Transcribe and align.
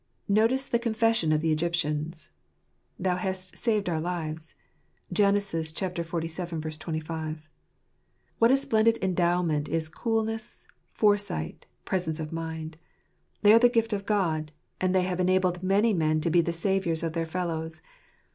Notice 0.27 0.65
the 0.65 0.79
Confession 0.79 1.31
of 1.31 1.41
the 1.41 1.51
Egyptians. 1.51 2.31
"Thou 2.97 3.17
hast 3.17 3.55
saved 3.55 3.87
our 3.87 3.99
lives" 4.01 4.55
(Gen. 5.13 5.35
xlvii. 5.35 5.75
25). 6.79 7.47
What 8.39 8.49
a 8.49 8.57
splendid 8.57 8.97
endowment 8.99 9.69
is 9.69 9.87
coolness, 9.89 10.65
foresight, 10.91 11.67
presence 11.85 12.19
of 12.19 12.33
mind! 12.33 12.77
They 13.43 13.53
are 13.53 13.59
the 13.59 13.69
gift 13.69 13.93
of 13.93 14.07
God; 14.07 14.51
and 14.79 14.95
they 14.95 15.03
have 15.03 15.19
enabled 15.19 15.61
many 15.61 15.93
men 15.93 16.19
to 16.21 16.31
be 16.31 16.41
the 16.41 16.51
saviours 16.51 17.03
of 17.03 17.13
their 17.13 17.27
fellows. 17.27 17.83